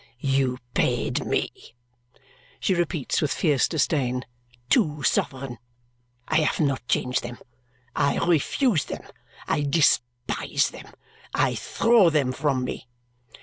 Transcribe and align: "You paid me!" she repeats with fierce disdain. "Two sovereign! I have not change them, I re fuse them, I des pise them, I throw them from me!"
"You 0.17 0.57
paid 0.73 1.27
me!" 1.27 1.75
she 2.59 2.73
repeats 2.73 3.21
with 3.21 3.31
fierce 3.31 3.67
disdain. 3.67 4.25
"Two 4.67 5.03
sovereign! 5.03 5.59
I 6.27 6.37
have 6.37 6.59
not 6.59 6.87
change 6.87 7.21
them, 7.21 7.37
I 7.95 8.17
re 8.17 8.39
fuse 8.39 8.85
them, 8.85 9.03
I 9.47 9.61
des 9.61 9.85
pise 10.25 10.71
them, 10.71 10.91
I 11.35 11.53
throw 11.53 12.09
them 12.09 12.31
from 12.31 12.63
me!" 12.63 12.87